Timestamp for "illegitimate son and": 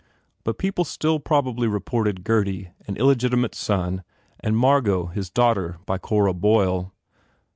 2.97-4.57